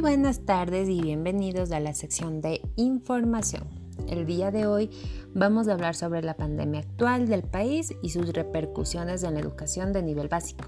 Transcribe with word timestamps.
Buenas 0.00 0.46
tardes 0.46 0.88
y 0.88 1.02
bienvenidos 1.02 1.72
a 1.72 1.78
la 1.78 1.92
sección 1.92 2.40
de 2.40 2.62
información. 2.76 3.68
El 4.08 4.24
día 4.24 4.50
de 4.50 4.66
hoy 4.66 4.88
vamos 5.34 5.68
a 5.68 5.74
hablar 5.74 5.94
sobre 5.94 6.22
la 6.22 6.38
pandemia 6.38 6.80
actual 6.80 7.28
del 7.28 7.42
país 7.42 7.94
y 8.02 8.08
sus 8.08 8.32
repercusiones 8.32 9.22
en 9.24 9.34
la 9.34 9.40
educación 9.40 9.92
de 9.92 10.02
nivel 10.02 10.28
básico, 10.28 10.64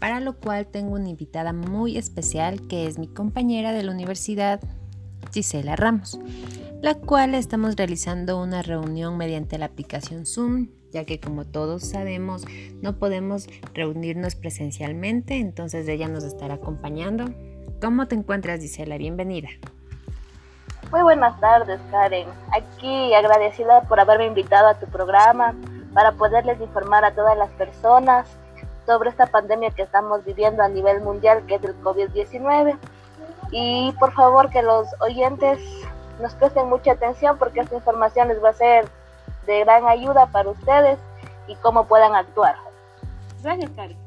para 0.00 0.18
lo 0.20 0.40
cual 0.40 0.66
tengo 0.68 0.94
una 0.94 1.10
invitada 1.10 1.52
muy 1.52 1.98
especial 1.98 2.66
que 2.66 2.86
es 2.86 2.98
mi 2.98 3.06
compañera 3.06 3.74
de 3.74 3.82
la 3.82 3.92
universidad, 3.92 4.62
Gisela 5.30 5.76
Ramos, 5.76 6.18
la 6.80 6.94
cual 6.94 7.34
estamos 7.34 7.76
realizando 7.76 8.42
una 8.42 8.62
reunión 8.62 9.18
mediante 9.18 9.58
la 9.58 9.66
aplicación 9.66 10.24
Zoom, 10.24 10.68
ya 10.90 11.04
que 11.04 11.20
como 11.20 11.44
todos 11.44 11.84
sabemos 11.84 12.46
no 12.80 12.98
podemos 12.98 13.46
reunirnos 13.74 14.36
presencialmente, 14.36 15.36
entonces 15.36 15.86
ella 15.86 16.08
nos 16.08 16.24
estará 16.24 16.54
acompañando. 16.54 17.26
¿Cómo 17.80 18.06
te 18.06 18.14
encuentras, 18.14 18.60
Gisela? 18.60 18.96
Bienvenida. 18.98 19.48
Muy 20.90 21.02
buenas 21.02 21.38
tardes, 21.40 21.80
Karen. 21.90 22.28
Aquí 22.56 23.14
agradecida 23.14 23.82
por 23.82 23.98
haberme 23.98 24.26
invitado 24.26 24.68
a 24.68 24.74
tu 24.74 24.86
programa 24.86 25.54
para 25.92 26.12
poderles 26.12 26.60
informar 26.60 27.04
a 27.04 27.14
todas 27.14 27.36
las 27.36 27.50
personas 27.50 28.28
sobre 28.86 29.10
esta 29.10 29.26
pandemia 29.26 29.70
que 29.70 29.82
estamos 29.82 30.24
viviendo 30.24 30.62
a 30.62 30.68
nivel 30.68 31.00
mundial, 31.00 31.44
que 31.46 31.56
es 31.56 31.64
el 31.64 31.74
COVID-19. 31.82 32.76
Y 33.50 33.92
por 33.98 34.12
favor 34.12 34.50
que 34.50 34.62
los 34.62 34.88
oyentes 35.00 35.58
nos 36.20 36.34
presten 36.34 36.68
mucha 36.68 36.92
atención 36.92 37.38
porque 37.38 37.60
esta 37.60 37.74
información 37.74 38.28
les 38.28 38.42
va 38.42 38.50
a 38.50 38.54
ser 38.54 38.86
de 39.46 39.60
gran 39.60 39.86
ayuda 39.86 40.26
para 40.26 40.50
ustedes 40.50 40.98
y 41.46 41.56
cómo 41.56 41.86
puedan 41.86 42.14
actuar. 42.14 42.56
Gracias, 43.42 43.70
Karen. 43.76 43.98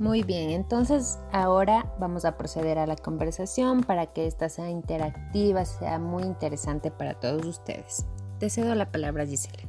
Muy 0.00 0.22
bien, 0.22 0.48
entonces 0.48 1.18
ahora 1.30 1.84
vamos 1.98 2.24
a 2.24 2.38
proceder 2.38 2.78
a 2.78 2.86
la 2.86 2.96
conversación 2.96 3.82
para 3.82 4.06
que 4.06 4.26
esta 4.26 4.48
sea 4.48 4.70
interactiva, 4.70 5.66
sea 5.66 5.98
muy 5.98 6.22
interesante 6.22 6.90
para 6.90 7.20
todos 7.20 7.44
ustedes. 7.44 8.06
Te 8.38 8.48
cedo 8.48 8.74
la 8.74 8.90
palabra, 8.90 9.26
Gisela. 9.26 9.68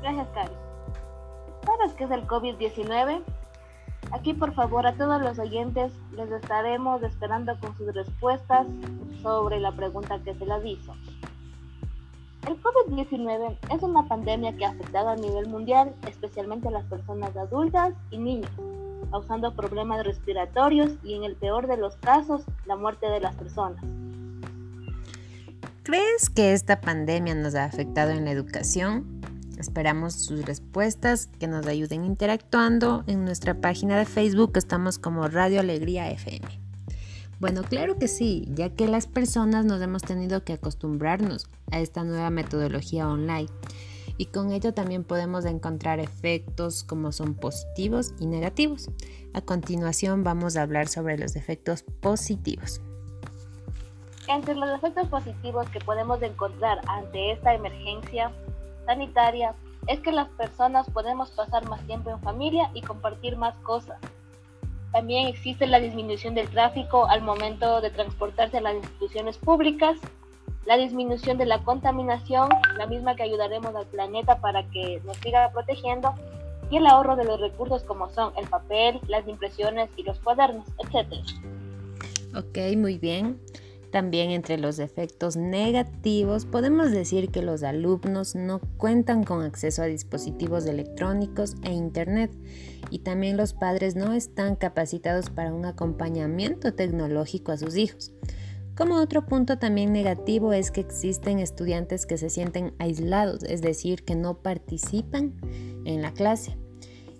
Gracias, 0.00 0.28
Karen. 0.28 0.56
¿Sabes 1.62 1.92
qué 1.92 2.04
es 2.04 2.10
el 2.12 2.26
COVID-19? 2.26 3.22
Aquí, 4.12 4.32
por 4.32 4.54
favor, 4.54 4.86
a 4.86 4.96
todos 4.96 5.20
los 5.20 5.38
oyentes 5.38 5.92
les 6.12 6.30
estaremos 6.30 7.02
esperando 7.02 7.60
con 7.60 7.76
sus 7.76 7.92
respuestas 7.92 8.66
sobre 9.22 9.60
la 9.60 9.72
pregunta 9.72 10.22
que 10.24 10.34
se 10.34 10.46
las 10.46 10.64
hizo. 10.64 10.94
El 12.48 12.56
COVID-19 12.62 13.58
es 13.74 13.82
una 13.82 14.08
pandemia 14.08 14.56
que 14.56 14.64
ha 14.64 14.70
afectado 14.70 15.10
a 15.10 15.16
nivel 15.16 15.50
mundial, 15.50 15.94
especialmente 16.08 16.68
a 16.68 16.70
las 16.70 16.86
personas 16.86 17.36
adultas 17.36 17.92
y 18.10 18.16
niños 18.16 18.50
causando 19.14 19.54
problemas 19.54 20.04
respiratorios 20.04 20.90
y 21.04 21.14
en 21.14 21.22
el 21.22 21.36
peor 21.36 21.68
de 21.68 21.76
los 21.76 21.94
casos, 21.98 22.42
la 22.66 22.74
muerte 22.74 23.06
de 23.06 23.20
las 23.20 23.36
personas. 23.36 23.80
¿Crees 25.84 26.30
que 26.30 26.52
esta 26.52 26.80
pandemia 26.80 27.36
nos 27.36 27.54
ha 27.54 27.62
afectado 27.62 28.10
en 28.10 28.24
la 28.24 28.32
educación? 28.32 29.20
Esperamos 29.56 30.14
sus 30.14 30.44
respuestas 30.44 31.28
que 31.38 31.46
nos 31.46 31.64
ayuden 31.68 32.04
interactuando. 32.04 33.04
En 33.06 33.24
nuestra 33.24 33.54
página 33.54 33.96
de 33.96 34.04
Facebook 34.04 34.50
estamos 34.56 34.98
como 34.98 35.28
Radio 35.28 35.60
Alegría 35.60 36.10
FM. 36.10 36.48
Bueno, 37.38 37.62
claro 37.62 37.96
que 38.00 38.08
sí, 38.08 38.48
ya 38.52 38.70
que 38.70 38.88
las 38.88 39.06
personas 39.06 39.64
nos 39.64 39.80
hemos 39.80 40.02
tenido 40.02 40.42
que 40.42 40.54
acostumbrarnos 40.54 41.46
a 41.70 41.78
esta 41.78 42.02
nueva 42.02 42.30
metodología 42.30 43.08
online 43.08 43.46
y 44.16 44.26
con 44.26 44.52
ello 44.52 44.72
también 44.72 45.04
podemos 45.04 45.44
encontrar 45.44 46.00
efectos 46.00 46.84
como 46.84 47.12
son 47.12 47.34
positivos 47.34 48.14
y 48.20 48.26
negativos. 48.26 48.90
A 49.32 49.40
continuación 49.40 50.24
vamos 50.24 50.56
a 50.56 50.62
hablar 50.62 50.88
sobre 50.88 51.18
los 51.18 51.36
efectos 51.36 51.82
positivos. 52.00 52.80
Entre 54.28 54.54
los 54.54 54.70
efectos 54.70 55.08
positivos 55.08 55.68
que 55.70 55.80
podemos 55.80 56.22
encontrar 56.22 56.80
ante 56.86 57.32
esta 57.32 57.54
emergencia 57.54 58.32
sanitaria 58.86 59.54
es 59.86 60.00
que 60.00 60.12
las 60.12 60.28
personas 60.30 60.88
podemos 60.90 61.30
pasar 61.32 61.68
más 61.68 61.84
tiempo 61.86 62.10
en 62.10 62.20
familia 62.20 62.70
y 62.72 62.80
compartir 62.80 63.36
más 63.36 63.54
cosas. 63.56 63.98
También 64.92 65.26
existe 65.26 65.66
la 65.66 65.80
disminución 65.80 66.34
del 66.34 66.48
tráfico 66.48 67.06
al 67.06 67.20
momento 67.20 67.80
de 67.80 67.90
transportarse 67.90 68.58
a 68.58 68.60
las 68.60 68.76
instituciones 68.76 69.36
públicas 69.36 69.98
la 70.66 70.76
disminución 70.76 71.38
de 71.38 71.46
la 71.46 71.62
contaminación, 71.62 72.48
la 72.78 72.86
misma 72.86 73.16
que 73.16 73.22
ayudaremos 73.22 73.74
al 73.74 73.86
planeta 73.86 74.40
para 74.40 74.68
que 74.70 75.00
nos 75.04 75.16
siga 75.18 75.50
protegiendo, 75.52 76.14
y 76.70 76.78
el 76.78 76.86
ahorro 76.86 77.16
de 77.16 77.24
los 77.24 77.40
recursos 77.40 77.82
como 77.82 78.10
son 78.10 78.32
el 78.36 78.46
papel, 78.46 79.00
las 79.08 79.26
impresiones 79.28 79.90
y 79.96 80.02
los 80.02 80.18
cuadernos, 80.20 80.66
etc. 80.78 81.12
Ok, 82.34 82.76
muy 82.76 82.98
bien. 82.98 83.38
También 83.94 84.32
entre 84.32 84.58
los 84.58 84.80
efectos 84.80 85.36
negativos 85.36 86.46
podemos 86.46 86.90
decir 86.90 87.30
que 87.30 87.42
los 87.42 87.62
alumnos 87.62 88.34
no 88.34 88.60
cuentan 88.76 89.22
con 89.22 89.42
acceso 89.42 89.82
a 89.82 89.86
dispositivos 89.86 90.66
electrónicos 90.66 91.54
e 91.62 91.72
Internet 91.72 92.32
y 92.90 92.98
también 93.00 93.36
los 93.36 93.54
padres 93.54 93.94
no 93.94 94.12
están 94.12 94.56
capacitados 94.56 95.30
para 95.30 95.54
un 95.54 95.64
acompañamiento 95.64 96.74
tecnológico 96.74 97.52
a 97.52 97.56
sus 97.56 97.76
hijos. 97.76 98.10
Como 98.76 98.96
otro 98.96 99.24
punto 99.24 99.56
también 99.56 99.92
negativo 99.92 100.52
es 100.52 100.72
que 100.72 100.80
existen 100.80 101.38
estudiantes 101.38 102.06
que 102.06 102.18
se 102.18 102.28
sienten 102.28 102.74
aislados, 102.80 103.44
es 103.44 103.62
decir, 103.62 104.04
que 104.04 104.16
no 104.16 104.38
participan 104.38 105.32
en 105.84 106.02
la 106.02 106.12
clase. 106.12 106.58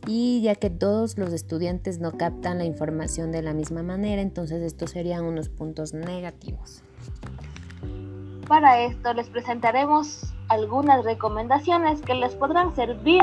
Y 0.05 0.43
ya 0.43 0.57
que 0.57 0.69
todos 0.69 1.17
los 1.17 1.33
estudiantes 1.33 2.01
no 2.01 2.11
captan 2.11 2.59
la 2.59 2.65
información 2.65 3.31
de 3.31 3.43
la 3.43 3.55
misma 3.55 3.85
manera, 3.85 4.21
entonces 4.21 4.63
estos 4.63 4.91
serían 4.91 5.25
unos 5.25 5.49
puntos 5.49 5.95
negativos. 5.95 6.83
Para 8.49 8.81
esto 8.81 9.15
les 9.15 9.29
presentaremos 9.29 10.35
algunas 10.49 11.05
recomendaciones 11.05 12.01
que 12.03 12.15
les 12.15 12.35
podrán 12.35 12.75
servir 12.75 13.23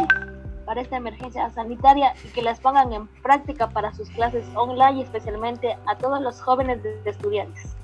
para 0.65 0.79
esta 0.79 0.95
emergencia 0.95 1.49
sanitaria 1.49 2.13
y 2.23 2.29
que 2.29 2.41
las 2.41 2.61
pongan 2.61 2.93
en 2.93 3.07
práctica 3.21 3.67
para 3.69 3.93
sus 3.93 4.09
clases 4.11 4.45
online, 4.55 5.03
especialmente 5.03 5.77
a 5.85 5.97
todos 5.97 6.21
los 6.21 6.39
jóvenes 6.39 6.79
estudiantes. 7.03 7.75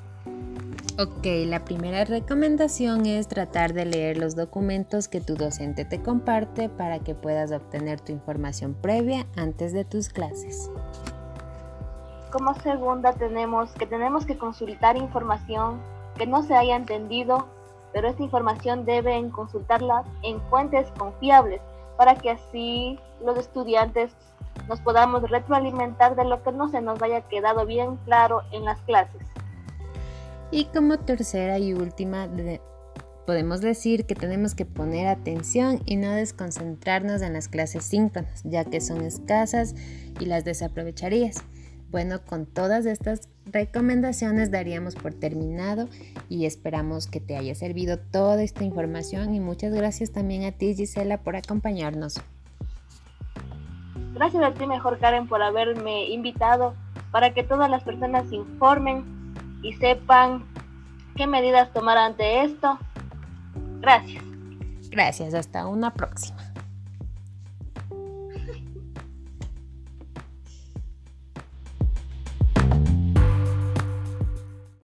Ok, 1.00 1.28
la 1.46 1.64
primera 1.64 2.06
recomendación 2.06 3.06
es 3.06 3.28
tratar 3.28 3.74
de 3.74 3.86
leer 3.86 4.18
los 4.18 4.36
documentos 4.36 5.08
que 5.08 5.22
tu 5.22 5.36
docente 5.36 5.86
te 5.86 6.02
comparte 6.02 6.70
para 6.70 6.98
que 6.98 7.14
puedas 7.14 7.52
obtener 7.52 8.02
tu 8.02 8.12
información 8.12 8.74
previa 8.74 9.28
antes 9.36 9.74
de 9.74 9.86
tus 9.86 10.10
clases. 10.10 10.72
Como 12.32 12.56
segunda 12.56 13.14
tenemos 13.14 13.70
que 13.74 13.86
tenemos 13.86 14.26
que 14.26 14.40
consultar 14.40 14.98
información 14.98 15.80
que 16.18 16.26
no 16.26 16.42
se 16.42 16.56
haya 16.56 16.76
entendido, 16.76 17.46
pero 17.94 18.08
esta 18.08 18.24
información 18.24 18.84
deben 18.84 19.30
consultarla 19.30 20.04
en 20.24 20.42
fuentes 20.50 20.88
confiables 20.98 21.62
para 21.96 22.16
que 22.16 22.32
así 22.32 22.98
los 23.24 23.38
estudiantes 23.38 24.16
nos 24.68 24.82
podamos 24.82 25.30
retroalimentar 25.30 26.16
de 26.16 26.26
lo 26.26 26.42
que 26.42 26.52
no 26.54 26.70
se 26.70 26.82
nos 26.82 27.00
haya 27.04 27.22
quedado 27.22 27.68
bien 27.68 27.98
claro 27.98 28.42
en 28.52 28.66
las 28.66 28.80
clases. 28.80 29.22
Y 30.52 30.66
como 30.66 30.98
tercera 31.00 31.60
y 31.60 31.74
última, 31.74 32.30
podemos 33.26 33.60
decir 33.60 34.06
que 34.06 34.16
tenemos 34.16 34.56
que 34.56 34.66
poner 34.66 35.08
atención 35.08 35.82
y 35.86 35.98
no 35.98 36.12
desconcentrarnos 36.12 37.22
en 37.22 37.34
las 37.34 37.50
clases 37.50 37.84
síncronas, 37.84 38.42
ya 38.46 38.64
que 38.64 38.80
son 38.80 39.02
escasas 39.02 39.76
y 40.20 40.26
las 40.26 40.46
desaprovecharías. 40.46 41.44
Bueno, 41.92 42.22
con 42.26 42.46
todas 42.46 42.86
estas 42.86 43.30
recomendaciones 43.46 44.50
daríamos 44.50 44.96
por 44.96 45.14
terminado 45.14 45.90
y 46.30 46.46
esperamos 46.46 47.08
que 47.08 47.20
te 47.20 47.36
haya 47.36 47.56
servido 47.56 47.98
toda 48.00 48.42
esta 48.44 48.64
información 48.64 49.34
y 49.36 49.42
muchas 49.42 49.74
gracias 49.74 50.12
también 50.12 50.44
a 50.46 50.54
ti 50.54 50.74
Gisela 50.76 51.18
por 51.18 51.36
acompañarnos. 51.36 52.22
Gracias 54.14 54.44
a 54.44 54.54
ti 54.54 54.66
mejor 54.66 55.00
Karen 55.00 55.28
por 55.28 55.42
haberme 55.42 56.10
invitado 56.10 56.76
para 57.12 57.34
que 57.34 57.44
todas 57.44 57.70
las 57.70 57.84
personas 57.84 58.28
se 58.30 58.36
informen 58.36 59.17
y 59.62 59.74
sepan 59.74 60.46
qué 61.16 61.28
medidas 61.28 61.72
tomar 61.74 61.98
ante 61.98 62.44
esto. 62.44 62.78
Gracias. 63.80 64.24
Gracias, 64.90 65.34
hasta 65.34 65.68
una 65.68 65.94
próxima. 65.94 66.38